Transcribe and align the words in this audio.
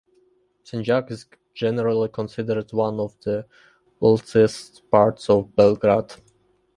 Senjak 0.63 1.11
is 1.11 1.27
generally 1.53 2.09
considered 2.09 2.73
one 2.73 2.99
of 2.99 3.15
the 3.21 3.45
wealthiest 3.99 4.81
parts 4.89 5.29
of 5.29 5.55
Belgrade. 5.55 6.15